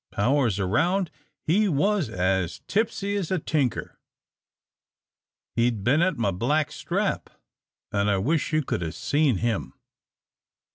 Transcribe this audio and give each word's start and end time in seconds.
Powers 0.11 0.59
around, 0.59 1.11
he 1.43 1.67
was 1.69 2.09
as 2.09 2.61
tipsy 2.67 3.15
as 3.15 3.29
a 3.29 3.37
tinker. 3.37 3.99
He'd 5.55 5.83
bin 5.83 6.01
at 6.01 6.17
my 6.17 6.31
black 6.31 6.71
strap, 6.71 7.29
an' 7.91 8.09
I 8.09 8.17
wish 8.17 8.51
you 8.51 8.63
could 8.63 8.81
'a' 8.81 8.93
seen 8.93 9.37
him. 9.45 9.73